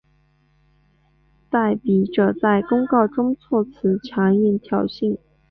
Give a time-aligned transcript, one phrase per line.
[1.51, 5.19] 代笔者在公告中措辞强硬挑衅。